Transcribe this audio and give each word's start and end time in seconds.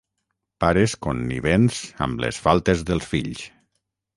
Pares 0.63 0.95
connivents 1.07 1.77
amb 2.07 2.25
les 2.25 2.41
faltes 2.47 2.85
dels 2.89 3.11
fills. 3.13 3.45